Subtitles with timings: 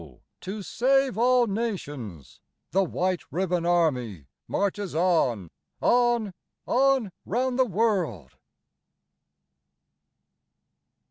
[0.39, 6.33] to save all nations the White Ribbon Army Marches on, on,
[6.65, 8.35] on round the world.